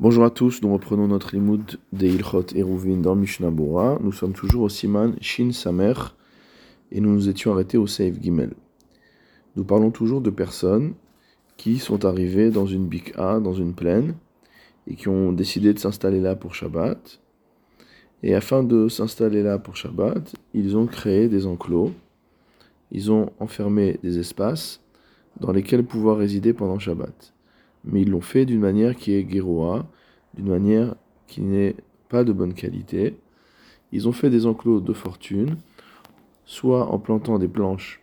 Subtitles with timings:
[0.00, 3.50] Bonjour à tous, nous reprenons notre limoud de Ilchot Eruvin dans Mishnah.
[3.50, 5.92] Nous sommes toujours au Siman Shin Samer
[6.90, 8.54] et nous nous étions arrêtés au Seif Gimel.
[9.56, 10.94] Nous parlons toujours de personnes
[11.58, 14.14] qui sont arrivées dans une bik'a, dans une plaine,
[14.86, 17.20] et qui ont décidé de s'installer là pour Shabbat.
[18.22, 21.92] Et afin de s'installer là pour Shabbat, ils ont créé des enclos,
[22.90, 24.80] ils ont enfermé des espaces
[25.40, 27.34] dans lesquels pouvoir résider pendant Shabbat
[27.84, 29.86] mais ils l'ont fait d'une manière qui est guéroa,
[30.34, 30.94] d'une manière
[31.26, 31.76] qui n'est
[32.08, 33.16] pas de bonne qualité.
[33.92, 35.56] Ils ont fait des enclos de fortune,
[36.44, 38.02] soit en plantant des planches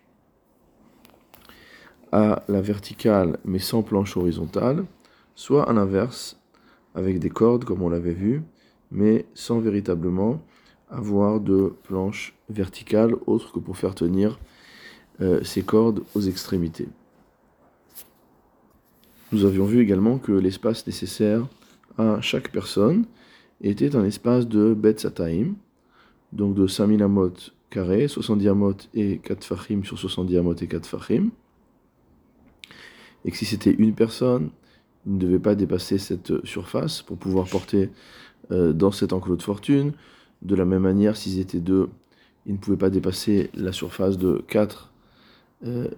[2.11, 4.85] à la verticale mais sans planche horizontale,
[5.35, 6.39] soit à l'inverse,
[6.95, 8.43] avec des cordes comme on l'avait vu,
[8.91, 10.41] mais sans véritablement
[10.89, 14.39] avoir de planche verticale autre que pour faire tenir
[15.19, 16.87] euh, ces cordes aux extrémités.
[19.33, 21.45] Nous avions vu également que l'espace nécessaire
[21.97, 23.05] à chaque personne
[23.61, 25.55] était un espace de Betzataim,
[26.31, 27.33] donc de 5000 amot
[27.69, 31.29] carrés, 70 amot et 4 fachim sur 70 amot et 4 fachim.
[33.25, 34.49] Et que si c'était une personne,
[35.05, 37.89] il ne devait pas dépasser cette surface pour pouvoir porter
[38.51, 39.91] euh, dans cet enclos de fortune.
[40.41, 41.89] De la même manière, s'ils étaient deux,
[42.45, 44.93] ils ne pouvaient pas dépasser la surface de 4
[45.65, 45.89] euh,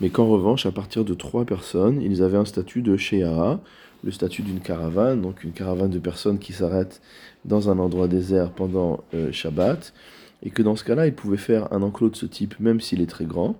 [0.00, 3.60] mais qu'en revanche, à partir de trois personnes, ils avaient un statut de Shea,
[4.02, 7.00] le statut d'une caravane, donc une caravane de personnes qui s'arrêtent
[7.44, 9.94] dans un endroit désert pendant euh, Shabbat,
[10.42, 13.00] et que dans ce cas-là, ils pouvaient faire un enclos de ce type, même s'il
[13.00, 13.56] est très grand.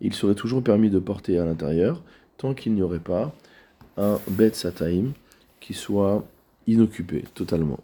[0.00, 2.02] Il serait toujours permis de porter à l'intérieur,
[2.36, 3.34] tant qu'il n'y aurait pas
[3.96, 5.12] un Bet Sataim
[5.58, 6.24] qui soit
[6.66, 7.80] inoccupé totalement.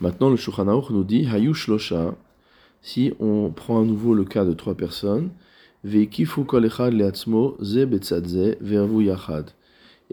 [0.00, 2.14] Maintenant, le Shulchan nous dit Hayush Losha,
[2.82, 5.30] si on prend à nouveau le cas de trois personnes,
[5.84, 6.08] et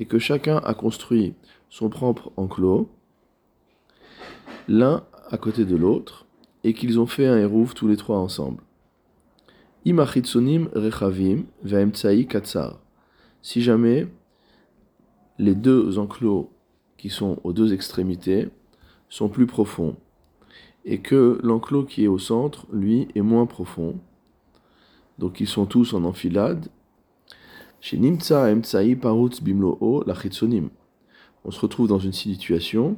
[0.06, 1.34] que chacun a construit
[1.70, 2.90] son propre enclos,
[4.68, 6.26] l'un à côté de l'autre,
[6.64, 8.64] et qu'ils ont fait un hérouf tous les trois ensemble.
[13.42, 14.08] Si jamais
[15.38, 16.50] les deux enclos
[16.98, 18.50] qui sont aux deux extrémités
[19.10, 19.96] sont plus profonds,
[20.86, 23.96] et que l'enclos qui est au centre, lui, est moins profond,
[25.18, 26.68] donc ils sont tous en enfilade.
[31.46, 32.98] On se retrouve dans une situation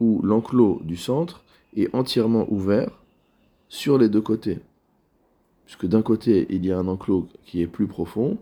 [0.00, 1.44] où l'enclos du centre
[1.76, 2.90] est entièrement ouvert
[3.68, 4.60] sur les deux côtés.
[5.66, 8.38] Puisque d'un côté, il y a un enclos qui est plus profond,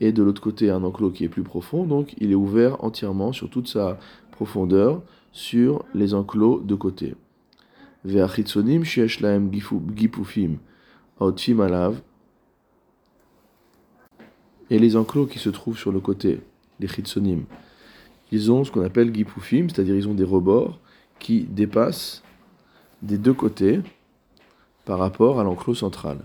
[0.00, 3.32] et de l'autre côté, un enclos qui est plus profond, donc il est ouvert entièrement
[3.32, 3.98] sur toute sa
[4.30, 5.02] profondeur
[5.32, 7.14] sur les enclos de côté.
[8.04, 9.22] Ve'achitsonim sheesh
[9.94, 10.56] gipufim
[11.20, 12.00] alav
[14.70, 16.40] et les enclos qui se trouvent sur le côté,
[16.80, 17.44] les chitsonim,
[18.30, 20.78] ils ont ce qu'on appelle gipoufim, c'est-à-dire ils ont des rebords
[21.18, 22.22] qui dépassent
[23.02, 23.80] des deux côtés
[24.84, 26.18] par rapport à l'enclos central.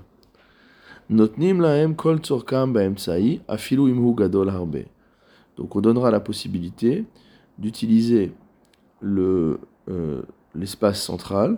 [1.09, 4.83] Notnim laem kol imhu gadol harbe.
[5.57, 7.05] Donc on donnera la possibilité
[7.57, 8.31] d'utiliser
[9.03, 9.57] euh,
[10.55, 11.57] l'espace central,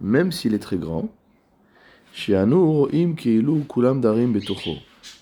[0.00, 1.08] même s'il est très grand.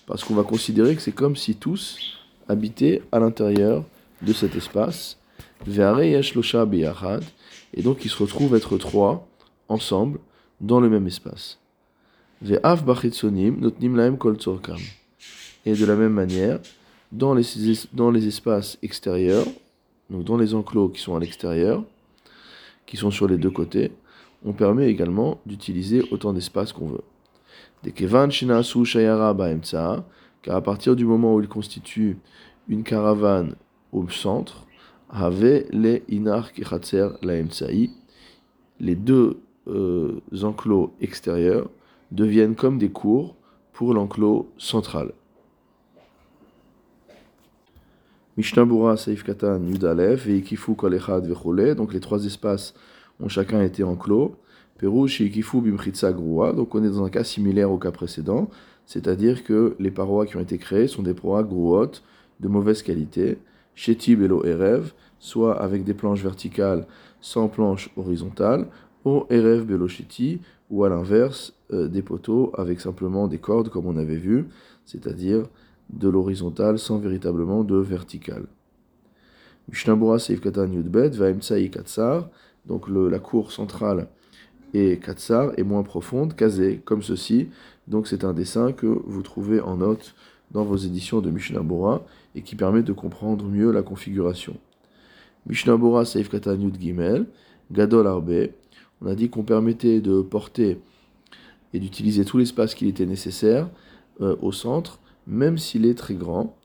[0.05, 3.83] Parce qu'on va considérer que c'est comme si tous habitaient à l'intérieur
[4.21, 5.17] de cet espace.
[5.67, 5.71] Et
[7.81, 9.27] donc ils se retrouvent être trois
[9.69, 10.19] ensemble
[10.61, 11.57] dans le même espace.
[15.65, 16.59] Et de la même manière,
[17.11, 19.45] dans les, espaces extérieurs,
[20.09, 21.83] donc dans les enclos qui sont à l'extérieur,
[22.85, 23.93] qui sont sur les deux côtés,
[24.43, 27.03] on permet également d'utiliser autant d'espace qu'on veut.
[27.91, 29.35] Kevan Shayara
[30.41, 32.17] car à partir du moment où il constitue
[32.67, 33.55] une caravane
[33.91, 34.65] au centre,
[35.09, 36.51] avait les Inar
[37.21, 37.33] la
[38.79, 41.69] les deux euh, enclos extérieurs
[42.11, 43.35] deviennent comme des cours
[43.73, 45.11] pour l'enclos central.
[48.35, 52.73] Mishnabura Saif Katan Yudalev, Veikifu Kolechad Vechole, donc les trois espaces
[53.19, 54.35] ont chacun été enclos.
[54.83, 58.49] Donc on est dans un cas similaire au cas précédent,
[58.85, 62.03] c'est-à-dire que les parois qui ont été créées sont des parois grouottes
[62.39, 63.37] de mauvaise qualité,
[63.75, 66.85] chétib et erev, soit avec des planches verticales
[67.21, 68.67] sans planches horizontales,
[69.05, 69.65] ou erev
[70.69, 74.47] ou à l'inverse, euh, des poteaux avec simplement des cordes comme on avait vu,
[74.85, 75.47] c'est-à-dire
[75.89, 78.47] de l'horizontale sans véritablement de verticale.
[79.69, 80.17] Mishnabura
[82.65, 84.07] donc la cour centrale
[84.73, 87.49] et Katsar est moins profonde, casée, comme ceci.
[87.87, 90.15] Donc c'est un dessin que vous trouvez en note
[90.51, 92.03] dans vos éditions de Mishnah Bora
[92.35, 94.57] et qui permet de comprendre mieux la configuration.
[95.45, 97.25] Mishnah Bora Saif Katan Yud Gimel,
[97.71, 98.49] Gadol Arbe.
[99.01, 100.79] On a dit qu'on permettait de porter
[101.73, 103.69] et d'utiliser tout l'espace qu'il était nécessaire
[104.21, 106.55] euh, au centre, même s'il est très grand.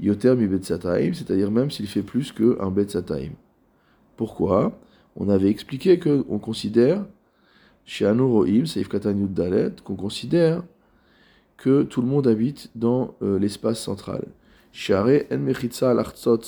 [0.00, 3.32] Yoter mi c'est-à-dire même s'il fait plus qu'un betzataim.
[4.16, 4.78] Pourquoi?
[5.20, 7.04] On avait expliqué qu'on considère,
[7.84, 10.62] chez Anoroim, Saif Katan Yud Dalet, qu'on considère
[11.56, 14.24] que tout le monde habite dans euh, l'espace central.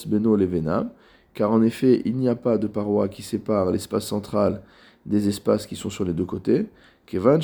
[0.06, 0.90] beno levenam,
[1.34, 4.62] car en effet, il n'y a pas de paroi qui sépare l'espace central
[5.04, 6.66] des espaces qui sont sur les deux côtés.
[7.06, 7.40] Kevan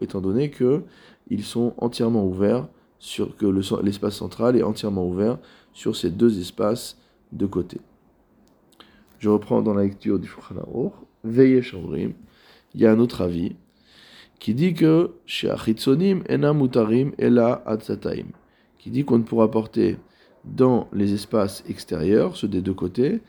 [0.00, 0.82] étant donné que
[1.30, 2.68] ils sont entièrement ouverts
[3.00, 3.46] sur que
[3.82, 5.38] l'espace central est entièrement ouvert
[5.72, 6.96] sur ces deux espaces
[7.32, 7.80] de côté.
[9.20, 10.92] Je reprends dans la lecture du Shulchan
[11.24, 11.62] Veillez
[12.74, 13.54] Il y a un autre avis
[14.38, 18.28] qui dit que chez Achitsonim ena mutarim ela atzataim,
[18.78, 19.98] qui dit qu'on ne pourra porter
[20.46, 23.20] dans les espaces extérieurs, ceux des deux côtés,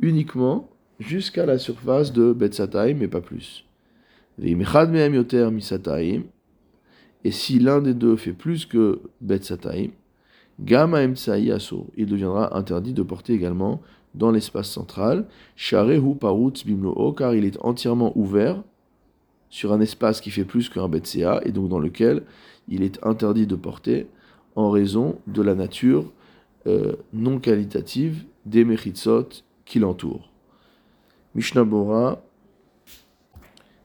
[0.00, 3.64] uniquement jusqu'à la surface de Betzataim, mais pas plus.
[4.42, 4.54] Et
[7.30, 9.88] si l'un des deux fait plus que Betzataim,
[10.60, 13.80] Gama il deviendra interdit de porter également
[14.14, 15.26] dans l'espace central,
[15.56, 18.62] Sharehu Parutz Bimloo, car il est entièrement ouvert
[19.48, 22.22] sur un espace qui fait plus qu'un Betsea, et donc dans lequel
[22.68, 24.06] il est interdit de porter
[24.56, 26.12] en raison de la nature
[26.66, 29.28] euh, non qualitative des Mechitzot
[29.64, 30.30] qui l'entourent.
[31.34, 32.20] Mishnah Bora,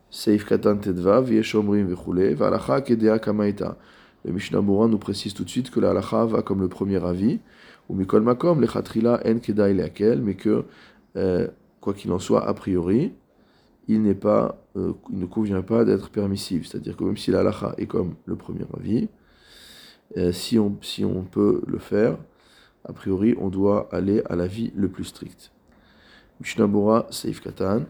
[0.10, 3.78] Seif Katan Tedva, Vieshomrim Vechule, Valacha Kedea Kamaita.
[4.24, 7.04] Le Mishnah Bora nous précise tout de suite que la halacha va comme le premier
[7.04, 7.40] avis,
[7.90, 10.66] ou Mikol Makom, le Chatrila En Kedai Leakel, mais que,
[11.16, 11.48] euh,
[11.82, 13.14] quoi qu'il en soit, a priori,
[13.88, 16.68] il, n'est pas, euh, il ne convient pas d'être permissif.
[16.68, 19.08] C'est-à-dire que même si la halacha est comme le premier avis,
[20.18, 22.18] euh, si, on, si on peut le faire,
[22.84, 25.52] a priori, on doit aller à l'avis le plus strict.
[26.40, 27.84] Mishnah Bora Seif Katan,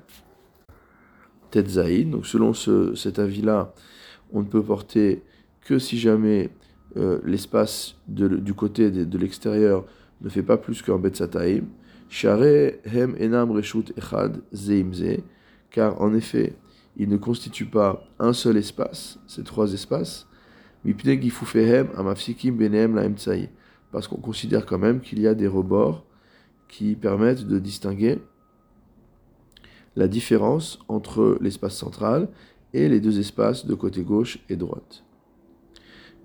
[1.52, 2.10] Tetzaïd.
[2.12, 3.74] Donc, selon ce, cet avis-là,
[4.32, 5.24] on ne peut porter
[5.62, 6.50] que si jamais
[6.98, 9.86] euh, l'espace du côté de, l'extérieur
[10.22, 11.64] ne fait pas plus qu'un Betsataim.
[12.10, 15.24] Share hem enam reshut echad zeimze
[15.72, 16.56] car en effet,
[16.96, 20.28] il ne constitue pas un seul espace, ces trois espaces,
[23.92, 26.06] parce qu'on considère quand même qu'il y a des rebords
[26.70, 28.20] qui permettent de distinguer
[29.96, 32.30] la différence entre l'espace central
[32.74, 35.04] et les deux espaces de côté gauche et droite.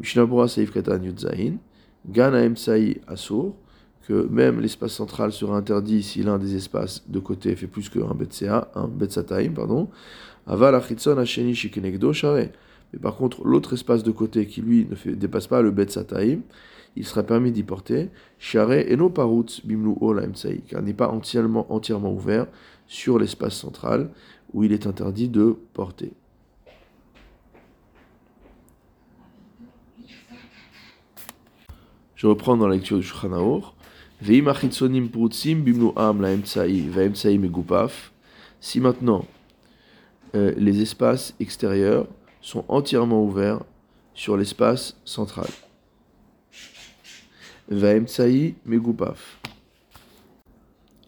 [0.01, 1.59] Mishnabura Saif Katan Yudzahin,
[2.09, 2.41] Gana
[3.07, 3.55] Asur,
[4.09, 8.15] que même l'espace central sera interdit si l'un des espaces de côté fait plus qu'un
[8.15, 9.89] betsea, un betsataim, pardon.
[10.47, 12.49] Aval achitson hasheni shikenegdo share.
[12.93, 16.41] Mais par contre, l'autre espace de côté qui lui ne dépasse pas le betsataim,
[16.97, 18.09] il sera permis d'y porter
[18.39, 20.23] share et no parut bimlu ola
[20.67, 22.47] car il n'est pas entièrement, entièrement ouvert
[22.89, 24.11] sur l'espace central
[24.53, 26.13] où il est interdit de porter.
[32.21, 33.63] Je reprends dans la lecture du Shulchan
[38.61, 39.25] si maintenant
[40.35, 42.07] euh, les espaces extérieurs
[42.43, 43.63] sont entièrement ouverts
[44.13, 45.47] sur l'espace central.
[47.71, 47.81] Et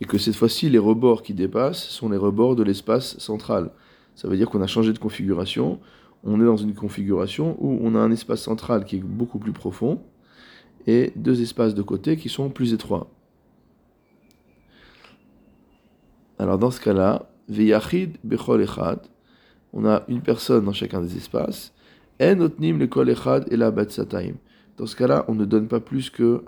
[0.06, 3.70] que cette fois-ci, les rebords qui dépassent sont les rebords de l'espace central.
[4.14, 5.78] Ça veut dire qu'on a changé de configuration.
[6.24, 9.52] On est dans une configuration où on a un espace central qui est beaucoup plus
[9.52, 10.02] profond
[10.86, 13.10] et deux espaces de côté qui sont plus étroits.
[16.38, 19.00] Alors dans ce cas-là, Veyachid Bechol Echad,
[19.72, 21.72] on a une personne dans chacun des espaces,
[22.20, 23.14] En Otnim le Kol
[23.50, 24.34] et la Betsataim.
[24.76, 26.44] Dans ce cas-là, on ne donne pas plus que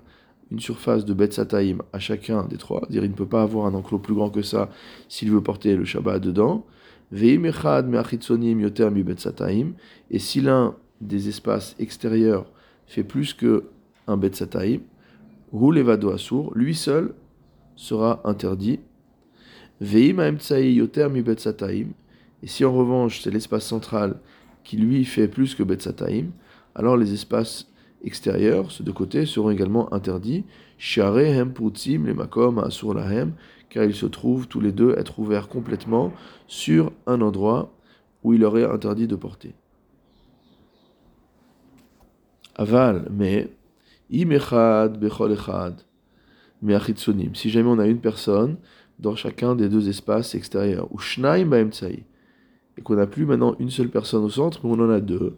[0.51, 2.87] une surface de Betsataim à chacun des trois.
[2.91, 4.69] Dire, il ne peut pas avoir un enclos plus grand que ça
[5.09, 6.67] s'il veut porter le Shabbat dedans.
[7.11, 9.73] Veim Echad Meachitsonim Yoter Mi Betsataim.
[10.11, 12.47] Et si l'un des espaces extérieurs
[12.87, 13.65] fait plus que
[14.07, 14.81] un Betsataim,
[15.53, 17.15] Levado Asur, lui seul
[17.77, 18.81] sera interdit.
[19.81, 21.89] Veim Yoter Mi Betsataim.
[22.43, 24.21] Et si en revanche c'est l'espace central
[24.63, 26.27] qui lui fait plus que Betsataim,
[26.75, 27.71] alors les espaces
[28.03, 30.45] extérieurs, ceux de côté, seront également interdits.
[30.77, 33.33] Share Hem Putzim, Makom Asur Lahem,
[33.71, 36.13] car ils se trouvent tous les deux être ouverts complètement
[36.47, 37.73] sur un endroit
[38.23, 39.55] où il aurait interdit de porter.
[42.57, 43.51] Aval, mais
[47.35, 48.57] si jamais on a une personne
[48.99, 50.99] dans chacun des deux espaces extérieurs, ou
[52.77, 55.37] et qu'on n'a plus maintenant une seule personne au centre, mais on en a deux.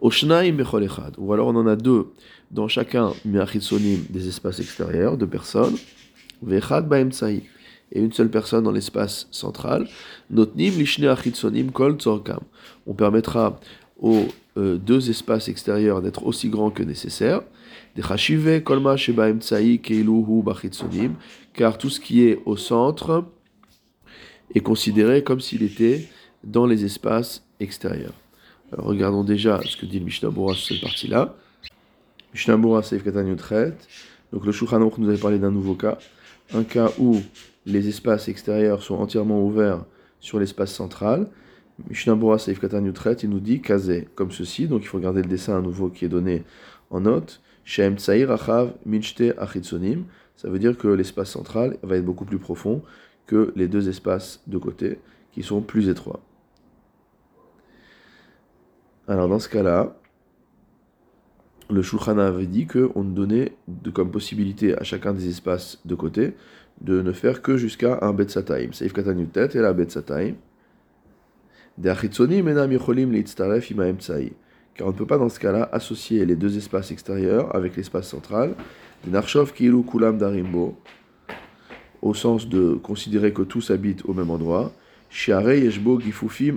[0.00, 2.06] Ou alors on en a deux
[2.50, 5.76] dans chacun des espaces extérieurs, deux personnes.
[7.94, 9.86] Et une seule personne dans l'espace central.
[11.72, 11.96] Kol.
[12.86, 13.60] On permettra
[14.00, 17.42] aux euh, deux espaces extérieurs d'être aussi grands que nécessaire.
[21.54, 23.24] Car tout ce qui est au centre
[24.54, 26.08] est considéré comme s'il était
[26.44, 28.14] dans les espaces extérieurs.
[28.72, 31.34] Alors, regardons déjà ce que dit le Mishnah sur cette partie-là.
[32.32, 33.04] Mishnah Bora Seif
[33.36, 33.74] Tret.
[34.32, 35.98] Donc le Shulchan nous avait parlé d'un nouveau cas.
[36.54, 37.20] Un cas où
[37.66, 39.84] les espaces extérieurs sont entièrement ouverts
[40.20, 41.28] sur l'espace central.
[41.88, 42.60] Mishnah Bora Seif
[42.94, 44.68] Tret, il nous dit Kazé, comme ceci.
[44.68, 46.44] Donc il faut regarder le dessin à nouveau qui est donné
[46.90, 47.40] en note.
[47.64, 47.96] Shem
[48.28, 50.04] Achav Minchte Achitsonim.
[50.36, 52.82] Ça veut dire que l'espace central va être beaucoup plus profond
[53.26, 54.98] que les deux espaces de côté
[55.32, 56.20] qui sont plus étroits.
[59.08, 59.96] Alors dans ce cas-là,
[61.70, 63.52] le Shulchan avait dit qu'on donnait
[63.94, 66.34] comme possibilité à chacun des espaces de côté
[66.80, 68.72] de ne faire que jusqu'à un Betsataim.
[68.72, 70.34] Saif Katanyutet et la Betsataim.
[71.78, 71.96] Car
[74.86, 78.54] on ne peut pas dans ce cas-là associer les deux espaces extérieurs avec l'espace central.
[79.04, 80.76] Kulam Darimbo,
[82.02, 84.72] au sens de considérer que tous habitent au même endroit.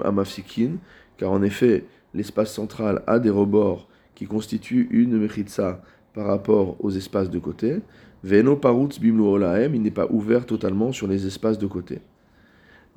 [0.04, 0.72] Amafsikin,
[1.18, 5.82] car en effet, l'espace central a des rebords qui constituent une mechitsa
[6.14, 7.80] par rapport aux espaces de côté.
[8.24, 12.00] Veno parutz bimlu olaem, il n'est pas ouvert totalement sur les espaces de côté.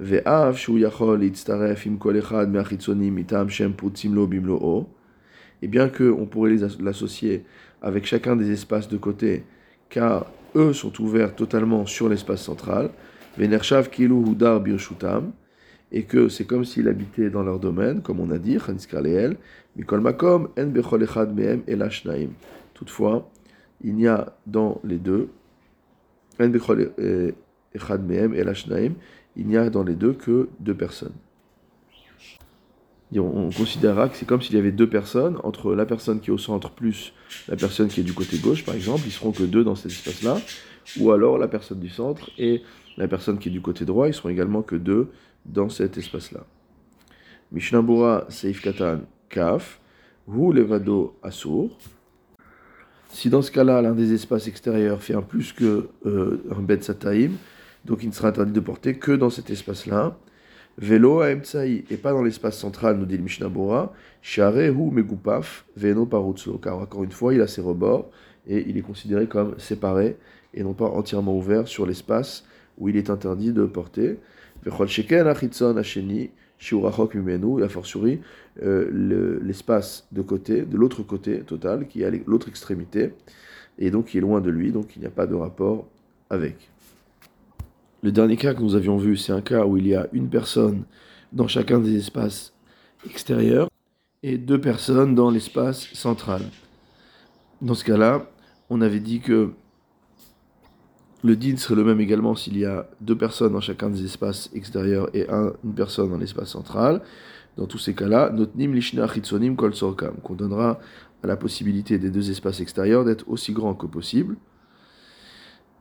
[0.00, 4.86] Im kol echad me'achitzonim mitam shem putzim lo bimlo o.
[5.60, 7.44] Et bien qu'on pourrait l'associer
[7.82, 9.44] avec chacun des espaces de côté,
[9.88, 12.90] car eux sont ouverts totalement sur l'espace central.
[13.36, 15.32] Venershav kilu hudar birshutam
[15.90, 18.58] et que c'est comme s'il habitait dans leur domaine, comme on a dit,
[19.76, 22.30] Mikol Makom, En Bechol Echad Mehem Elashnaim.
[22.74, 23.30] Toutefois,
[23.82, 25.28] il n'y a dans les deux,
[26.38, 26.92] Bechol
[27.78, 28.92] Echad Mehem Elashnaim,
[29.36, 31.14] il n'y a dans les deux que deux personnes.
[33.16, 36.32] on considérera que c'est comme s'il y avait deux personnes, entre la personne qui est
[36.32, 37.12] au centre plus
[37.48, 39.92] la personne qui est du côté gauche, par exemple, ils seront que deux dans cet
[39.92, 40.38] espace-là,
[40.98, 42.62] ou alors la personne du centre et
[42.96, 45.08] la personne qui est du côté droit, ils seront également que deux
[45.46, 46.44] dans cet espace-là.
[47.52, 49.80] Mishnabura Seif Katan Kaf,
[50.28, 51.70] Hu Levado Asur.
[53.10, 56.82] Si dans ce cas-là, l'un des espaces extérieurs fait un plus que euh, un Bet
[56.82, 57.30] Sataim,
[57.88, 60.16] donc il ne sera interdit de porter que dans cet espace-là.
[60.76, 63.92] Velo Aemtsai, et pas dans l'espace central, nous dit le Mishnabura.
[64.22, 66.08] Share Hu Megupaf, Veno
[66.62, 68.08] car encore une fois, il a ses rebords
[68.46, 70.16] et il est considéré comme séparé
[70.54, 72.44] et non pas entièrement ouvert sur l'espace
[72.78, 74.18] où il est interdit de porter
[74.64, 74.72] et a
[77.68, 78.20] fortiori
[78.62, 83.12] euh, l'espace de côté, de l'autre côté total, qui est à l'autre extrémité,
[83.78, 85.86] et donc qui est loin de lui, donc il n'y a pas de rapport
[86.30, 86.70] avec.
[88.02, 90.28] Le dernier cas que nous avions vu, c'est un cas où il y a une
[90.28, 90.84] personne
[91.32, 92.52] dans chacun des espaces
[93.04, 93.68] extérieurs
[94.22, 96.42] et deux personnes dans l'espace central.
[97.60, 98.30] Dans ce cas-là,
[98.70, 99.52] on avait dit que
[101.24, 104.48] le din serait le même également s'il y a deux personnes dans chacun des espaces
[104.54, 107.02] extérieurs et une personne dans l'espace central.
[107.56, 110.78] Dans tous ces cas-là, notnim lishna chitzonim kol sorkam, qu'on donnera
[111.24, 114.36] à la possibilité des deux espaces extérieurs d'être aussi grands que possible.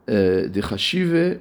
[0.09, 1.39] Euh, des chashive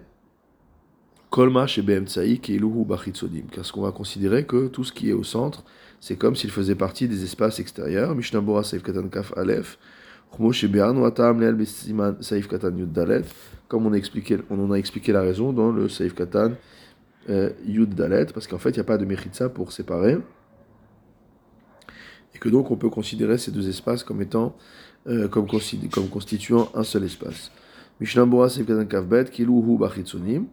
[1.30, 5.24] kolma shebemtsai keiluhu bachitzonim, car ce qu'on va considérer que tout ce qui est au
[5.24, 5.64] centre,
[6.00, 8.14] c'est comme s'il faisait partie des espaces extérieurs.
[8.14, 9.78] Mishnah Bora Seif Katan Kaf Aleph,
[12.20, 13.22] Saif Katan Yud Dalet
[13.68, 16.52] comme on, expliqué, on en a expliqué la raison dans le Saif Katan
[17.28, 20.18] euh, Yud Dalet, parce qu'en fait, il n'y a pas de Mechitza pour séparer,
[22.34, 24.56] et que donc on peut considérer ces deux espaces comme étant,
[25.08, 27.50] euh, comme, constituant un seul espace.
[28.00, 30.46] Mishnah Bora Saif Katan Kavbet, Kiluhu Bachitsunim,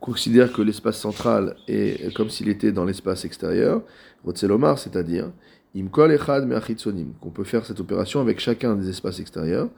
[0.00, 3.82] considère que l'espace central est comme s'il était dans l'espace extérieur,
[4.24, 5.30] Rotzelomar, c'est-à-dire
[5.76, 9.68] Imkol Echad Meachitsonim, qu'on peut faire cette opération avec chacun des espaces extérieurs,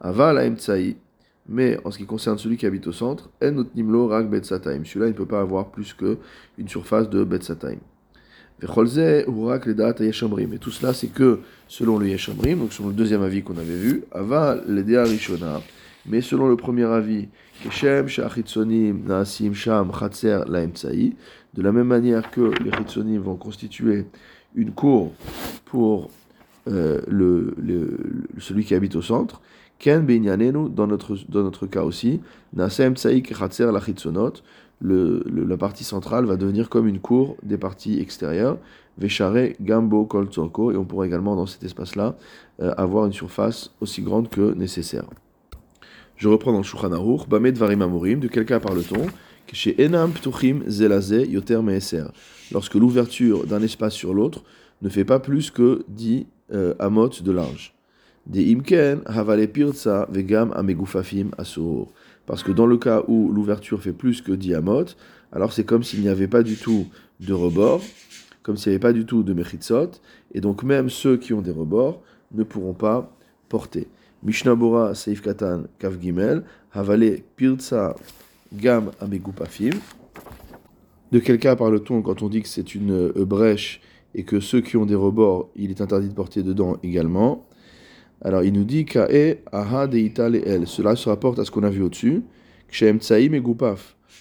[0.00, 0.96] Aval Aemtsai.
[1.48, 4.84] Mais en ce qui concerne celui qui habite au centre, En Nimlo Rak Betsataim.
[4.84, 7.78] Celui-là, il ne peut pas avoir plus qu'une surface de Betsataim.
[8.62, 8.66] Et
[10.58, 14.04] tout cela, c'est que selon le Yeshamrim, donc selon le deuxième avis qu'on avait vu,
[14.12, 15.60] Aval Ledea Rishona.
[16.06, 17.26] Mais selon le premier avis,
[21.54, 24.06] De la même manière que les Chitsonim vont constituer
[24.54, 25.12] une cour
[25.66, 26.10] pour
[26.68, 27.98] euh, le, le,
[28.38, 29.40] celui qui habite au centre,
[29.78, 32.20] Ken dans notre, dans notre cas aussi,
[32.56, 34.34] Lachitzonot,
[34.80, 38.58] le, la partie centrale va devenir comme une cour des parties extérieures.
[38.98, 42.14] Veshare, Gambo, Kol et on pourrait également dans cet espace-là
[42.60, 45.04] euh, avoir une surface aussi grande que nécessaire.
[46.16, 49.06] Je reprends dans Shulchan Aruch, Bamed Varim Amorim, de quel cas parle-t-on
[49.52, 52.06] chez Enam Ptuchim Zelaze Yoter Meeser,
[52.50, 54.42] lorsque l'ouverture d'un espace sur l'autre
[54.80, 57.74] ne fait pas plus que 10 euh, amot de large.
[58.26, 58.56] Des
[59.06, 61.88] havale pirza vegam amegufafim asur.
[62.24, 64.84] Parce que dans le cas où l'ouverture fait plus que 10 amot,
[65.32, 66.86] alors c'est comme s'il n'y avait pas du tout
[67.20, 67.82] de rebord,
[68.42, 69.90] comme s'il n'y avait pas du tout de mechitzot,
[70.32, 72.00] et donc même ceux qui ont des rebords
[72.32, 73.12] ne pourront pas
[73.48, 73.88] porter.
[74.22, 77.96] Mishnah Bora Seif Katan Kav Gimel, Havale Pirza
[78.52, 78.90] Gam.
[81.10, 83.80] De quel cas parle-t-on quand on dit que c'est une euh, brèche
[84.14, 87.46] et que ceux qui ont des rebords, il est interdit de porter dedans également?
[88.20, 90.66] Alors il nous dit Kae Aha Deita El.
[90.66, 92.22] Cela se rapporte à ce qu'on a vu au-dessus.
[92.68, 93.42] Kshem Tsaim et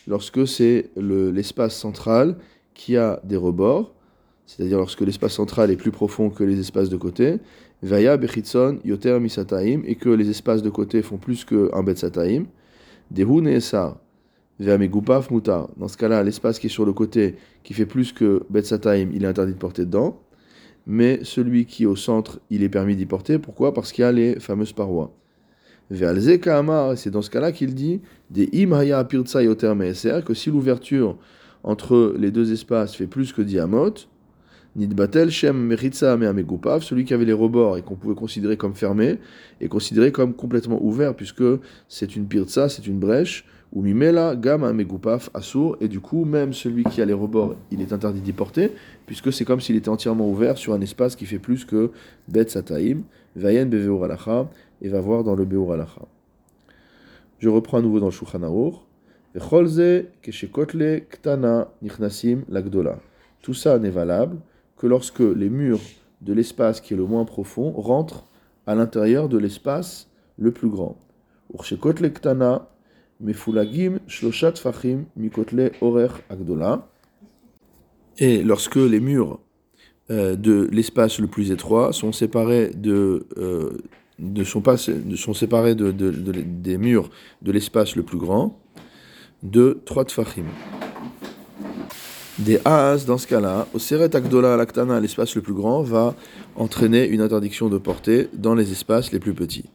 [0.08, 2.38] Lorsque c'est l'espace central
[2.74, 3.94] qui a des rebords,
[4.48, 7.38] c'est-à-dire lorsque l'espace central est plus profond que les espaces de côté,
[7.84, 12.46] Yoter Misataim, et que les espaces de côté font plus qu'un Betsataim,
[13.10, 13.98] Dehu Neesar,
[14.60, 15.70] Veamegupaf Mutar.
[15.78, 19.24] Dans ce cas-là, l'espace qui est sur le côté, qui fait plus que Betsataim, il
[19.24, 20.20] est interdit de porter dedans,
[20.86, 23.40] mais celui qui est au centre, il est permis d'y porter.
[23.40, 23.74] Pourquoi?
[23.74, 25.16] Parce qu'il y a les fameuses parois.
[25.90, 26.40] Vealze
[26.96, 31.18] c'est dans ce cas-là qu'il dit Des Imaya Pirtsa Yoter Meeser, que si l'ouverture
[31.64, 33.94] entre les deux espaces fait plus que diamot,
[34.76, 39.20] Nidbatel Shem Meritza Meamegupav, celui qui avait les rebords et qu'on pouvait considérer comme fermé,
[39.60, 41.44] est considéré comme complètement ouvert, puisque
[41.90, 46.54] c'est une pirtsa, c'est une brèche, ou Mimela Gam Megupaf Assour, et du coup, même
[46.54, 48.72] celui qui a les rebords, il est interdit d'y porter,
[49.06, 51.92] puisque c'est comme s'il était entièrement ouvert sur un espace qui fait plus que
[52.30, 53.02] Bet Sataim,
[53.36, 54.50] Vayen Beveur Alacha,
[54.82, 56.02] et va voir dans le Beur Alacha.
[57.40, 58.40] Je reprends à nouveau dans le Shulchan.
[63.42, 64.38] Tout ça n'est valable
[64.82, 65.80] que lorsque les murs
[66.22, 68.26] de l'espace qui est le moins profond rentrent
[68.66, 70.10] à l'intérieur de l'espace
[70.40, 70.98] le plus grand.
[78.18, 79.40] Et lorsque les murs
[80.10, 83.78] euh, de l'espace le plus étroit sont séparés de, euh,
[84.44, 87.12] sont pas séparés de, des murs
[87.44, 88.60] de l'espace le plus grand
[89.44, 90.46] de trois tfachim
[92.42, 96.16] des Haas, dans ce cas-là, au Seret Akdola Laktana, l'espace le plus grand, va
[96.56, 99.66] entraîner une interdiction de porter dans les espaces les plus petits.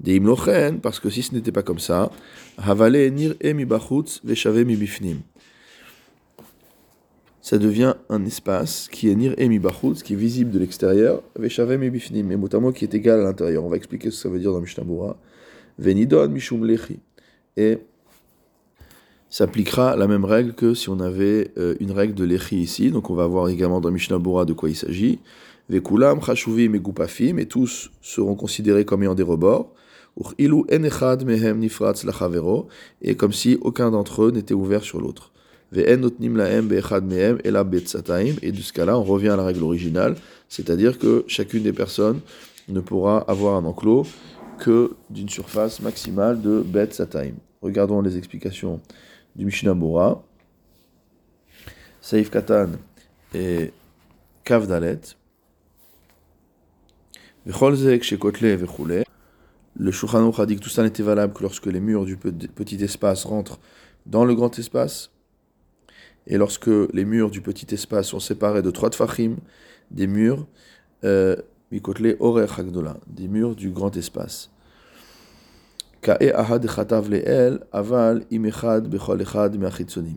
[0.00, 2.10] Des Imlochen, parce que si ce n'était pas comme ça,
[2.58, 5.18] Havale Nir Emibachutz Veshave Mibifnim.
[7.42, 12.30] Ça devient un espace qui est Nir Emibachutz, qui est visible de l'extérieur, Veshave Mibifnim,
[12.30, 13.64] et notamment qui est égal à l'intérieur.
[13.64, 14.84] On va expliquer ce que ça veut dire dans Mishnah
[15.78, 16.98] Venidon Mishum Lechi.
[17.56, 17.78] Et
[19.30, 22.90] s'appliquera la même règle que si on avait euh, une règle de l'échi ici.
[22.90, 25.18] Donc on va voir également dans Mishnah Bora de quoi il s'agit.
[25.68, 29.72] Vekulam, Chashuvim et Gupafim, et tous seront considérés comme ayant des rebords.
[30.16, 31.68] mehem
[33.02, 35.32] et comme si aucun d'entre eux n'était ouvert sur l'autre.
[35.74, 36.08] Et de
[38.60, 40.14] ce cas-là, on revient à la règle originale,
[40.48, 42.20] c'est-à-dire que chacune des personnes
[42.68, 44.06] ne pourra avoir un enclos
[44.60, 47.34] que d'une surface maximale de bet sataim.
[47.60, 48.80] Regardons les explications
[49.36, 50.22] du Mishnah Bora,
[52.00, 52.70] Saif Katan
[53.34, 53.72] et
[54.44, 55.00] Kav Dalet.
[57.44, 57.52] Le
[59.92, 63.24] Shulchan a dit que tout ça n'était valable que lorsque les murs du petit espace
[63.24, 63.60] rentrent
[64.06, 65.10] dans le grand espace,
[66.26, 69.36] et lorsque les murs du petit espace sont séparés de trois tfachim,
[69.90, 70.46] des murs,
[71.04, 71.36] euh,
[71.70, 74.50] des murs du grand espace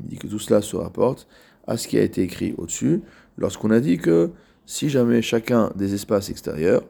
[0.08, 1.28] dit que tout cela se rapporte
[1.68, 3.02] à ce qui a été écrit au-dessus,
[3.38, 4.32] lorsqu'on a dit que
[4.66, 6.84] si jamais chacun des espaces extérieurs,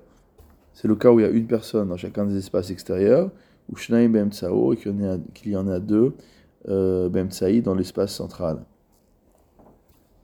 [0.73, 3.31] c'est le cas où il y a une personne dans chacun des espaces extérieurs,
[3.71, 6.13] ou Shnaim et qu'il y en a deux
[6.67, 7.09] euh,
[7.62, 8.65] dans l'espace central.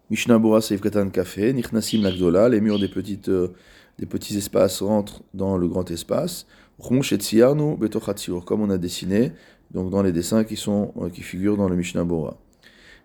[0.10, 3.50] Mishnah Bora Seif Katan Café, Nichnasim Lagdola, les murs des, petites, euh,
[3.98, 6.46] des petits espaces rentrent dans le grand espace
[6.80, 9.32] comme on a dessiné,
[9.72, 12.38] donc dans les dessins qui, sont, euh, qui figurent dans le Mishnah Bora.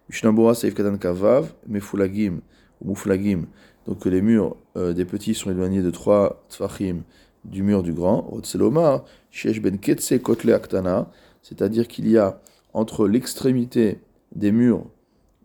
[0.09, 2.40] Mishnah Bora Seif Katan Kavav, Mefulagim,
[2.80, 3.46] ou Muflagim,
[3.87, 7.02] donc les murs euh, des petits sont éloignés de trois tfachim
[7.44, 8.28] du mur du grand.
[8.33, 11.11] Otselomar, Shesh Ben Ketse Kotle Aktana,
[11.42, 12.40] c'est-à-dire qu'il y a
[12.72, 13.98] entre l'extrémité
[14.35, 14.85] des murs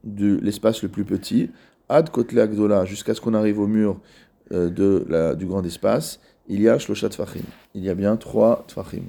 [0.04, 1.50] de l'espace le plus petit,
[1.90, 4.00] Ad Kotle Akdola, jusqu'à ce qu'on arrive au mur
[4.52, 7.44] euh, de la, du grand espace, il y a Shlosha Tfachim.
[7.74, 9.04] Il y a bien trois Tfachim.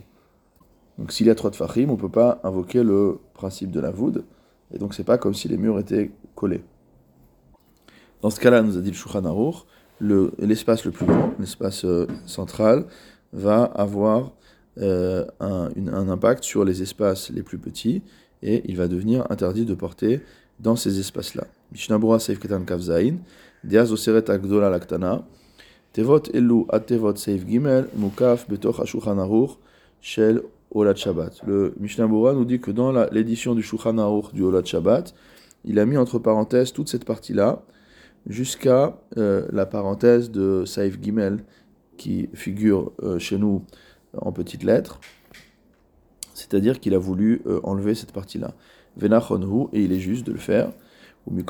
[0.99, 3.91] Donc s'il y a trois Tfachim, on ne peut pas invoquer le principe de la
[3.91, 4.25] voûte.
[4.73, 6.65] et donc c'est pas comme si les murs étaient collés.
[8.23, 9.23] Dans ce cas-là, nous a dit le Shulchan
[10.01, 12.87] l'espace le, plus grand, l'espace euh, central,
[13.33, 14.33] va avoir
[14.79, 18.03] euh, un, un, impact sur les espaces les plus petits
[18.43, 20.21] et il va devenir interdit de porter
[20.61, 21.47] dans ces espaces-là.
[21.73, 23.17] Mishnabura Seif Ketan Kavzain,
[23.65, 25.25] Diaz Oseret Agdola Laktana,
[25.97, 26.23] Tevot
[26.69, 28.85] Atevot Seif Gimel, Mukaf Betoch
[30.03, 30.43] Shel
[30.95, 31.41] Shabbat.
[31.47, 33.95] Le Mishnah nous dit que dans l'édition du Shulchan
[34.35, 35.15] du Olat Shabbat,
[35.65, 37.63] il a mis entre parenthèses toute cette partie-là,
[38.27, 41.43] jusqu'à euh, la parenthèse de Saif Gimel,
[41.97, 43.65] qui figure euh, chez nous
[44.19, 45.01] en petites lettres.
[46.35, 48.53] C'est-à-dire qu'il a voulu euh, enlever cette partie-là.
[48.99, 50.73] Venachonhu, et il est juste de le faire.
[51.31, 51.43] Il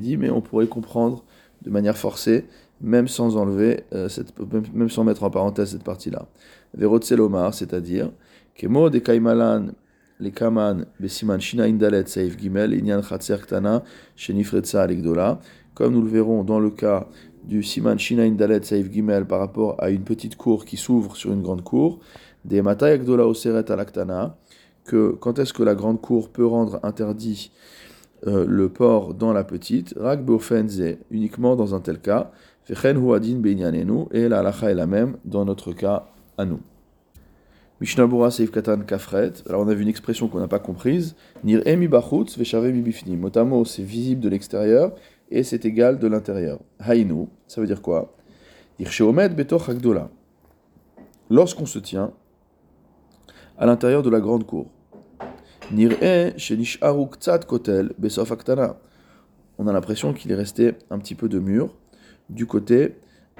[0.00, 1.24] dit, mais on pourrait comprendre
[1.62, 2.46] de manière forcée,
[2.80, 4.32] même sans enlever, cette,
[4.74, 6.26] même sans mettre en parenthèse cette partie-là.
[6.74, 8.10] Verotzelomar, c'est-à-dire,
[8.54, 9.72] Kemo de Kaimalan
[10.20, 13.82] les kaman besiman shina indalet saif gimel inyan chatzer ktana
[14.16, 15.40] shenifretza alegdola.
[15.74, 17.06] Comme nous le verrons dans le cas
[17.44, 21.32] du siman shina indalet saif gimel par rapport à une petite cour qui s'ouvre sur
[21.32, 22.00] une grande cour,
[22.44, 24.36] des matay agdola oseret alaktana,
[24.84, 27.50] que quand est-ce que la grande cour peut rendre interdit
[28.26, 30.20] euh, le port dans la petite, rak
[31.10, 32.30] uniquement dans un tel cas,
[32.64, 33.40] fechen huadin
[34.12, 36.06] et la halacha est la même dans notre cas
[36.36, 36.60] à nous.
[37.80, 39.32] Mishnabura Seif Katan Kafret.
[39.48, 41.16] Alors on a vu une expression qu'on n'a pas comprise.
[41.44, 43.16] Nir emi bachutz veshave mi.
[43.16, 44.92] Motamo, c'est visible de l'extérieur
[45.30, 46.60] et c'est égal de l'intérieur.
[46.78, 48.14] Hainu, ça veut dire quoi?
[48.78, 50.10] Betoch agdola.
[51.30, 52.12] Lorsqu'on se tient
[53.58, 54.66] à l'intérieur de la grande cour.
[59.58, 61.76] On a l'impression qu'il est resté un petit peu de mur
[62.28, 62.96] du côté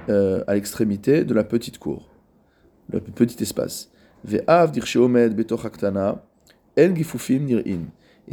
[0.07, 2.09] euh, à l'extrémité de la petite cour,
[2.89, 3.91] le petit espace.
[4.25, 4.45] Et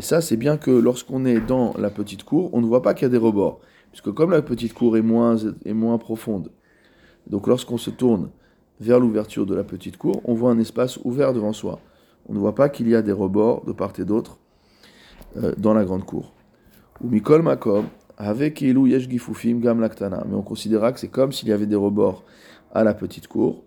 [0.03, 3.03] ça, c'est bien que lorsqu'on est dans la petite cour, on ne voit pas qu'il
[3.03, 3.61] y a des rebords.
[3.91, 6.53] Puisque comme la petite cour est moins, est moins profonde,
[7.27, 8.31] donc lorsqu'on se tourne
[8.81, 11.81] vers l'ouverture de la petite cour, on voit un espace ouvert devant soi.
[12.29, 14.39] On ne voit pas qu'il y a des rebords de part et d'autre
[15.37, 16.33] euh, dans la grande cour.
[17.03, 17.57] Gam.
[18.21, 22.25] Mais on considérera que c'est comme s'il y avait des rebords
[22.73, 23.65] à la petite cour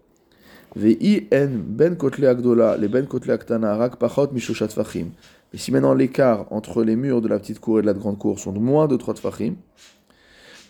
[0.75, 5.11] ben kotle agdola, les ben kotle aktana, rak pachot mishoshat fachim.
[5.53, 8.17] Et si maintenant l'écart entre les murs de la petite cour et de la grande
[8.17, 9.55] cour sont de moins de 3 tfachim,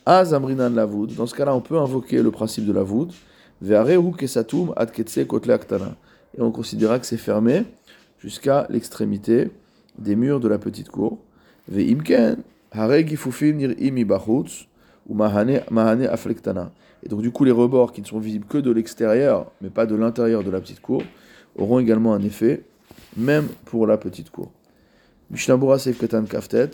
[0.05, 3.13] az amrinan lavoud, dans ce cas-là on peut invoquer le principe de la voûte,
[4.17, 4.91] kesatum ad
[5.27, 5.95] kotle aktana.
[6.35, 7.65] Et on considérera que c'est fermé
[8.21, 9.49] jusqu'à l'extrémité
[9.97, 11.17] des murs de la petite cour.
[11.73, 11.95] Et
[17.09, 19.95] donc du coup, les rebords qui ne sont visibles que de l'extérieur, mais pas de
[19.95, 21.03] l'intérieur de la petite cour,
[21.57, 22.63] auront également un effet,
[23.17, 24.51] même pour la petite cour.
[25.31, 26.71] Mishnabura Ketan Kaftet,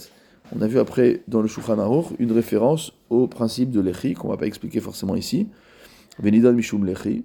[0.56, 4.34] on a vu après dans le Shulchan une référence au principe de l'echi, qu'on ne
[4.34, 5.48] va pas expliquer forcément ici.
[6.20, 7.24] Venidan Mishum l'echi.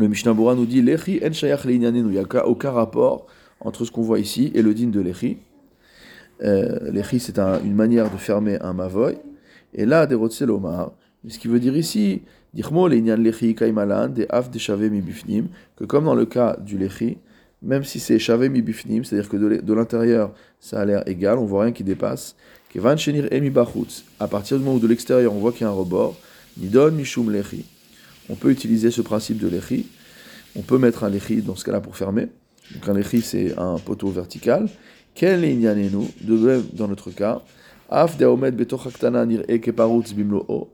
[0.00, 3.26] Le Mishnabura nous dit l'echi en shayach Il n'y a aucun rapport
[3.60, 5.36] entre ce qu'on voit ici et le din de l'echi.
[6.42, 9.18] Euh, l'echi, c'est une manière de fermer un mavoy.
[9.74, 10.92] Et là, des Rotselomar,
[11.28, 12.22] ce qui veut dire ici,
[12.56, 12.62] que
[15.84, 17.18] comme dans le cas du lechi,
[17.60, 21.44] même si c'est shavé mi bifnim, c'est-à-dire que de l'intérieur ça a l'air égal, on
[21.44, 22.36] voit rien qui dépasse,
[24.18, 26.16] à partir du moment où de l'extérieur on voit qu'il y a un rebord,
[26.56, 27.66] nidon mishum lechi.
[28.30, 29.86] On peut utiliser ce principe de lechi,
[30.56, 32.28] on peut mettre un lechi dans ce cas-là pour fermer.
[32.74, 34.68] Donc un lechi c'est un poteau vertical.
[35.14, 37.42] Quel est de dans notre cas,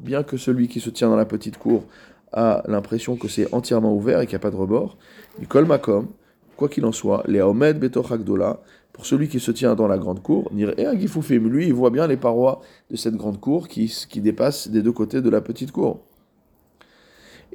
[0.01, 1.85] Bien que celui qui se tient dans la petite cour
[2.33, 4.99] a l'impression que c'est entièrement ouvert et qu'il n'y a pas de rebord,
[5.67, 6.09] makom,
[6.57, 7.41] quoi qu'il en soit, les
[8.97, 12.61] pour celui qui se tient dans la grande cour, lui, il voit bien les parois
[12.91, 16.06] de cette grande cour qui, qui dépassent des deux côtés de la petite cour.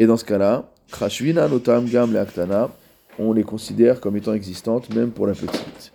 [0.02, 2.72] Et dans ce cas-là, Krashvina Notam Gam Aktana,
[3.20, 5.94] on les considère comme étant existantes même pour la petite.